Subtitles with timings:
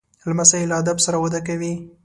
[0.29, 1.73] لمسی له ادب سره وده کوي.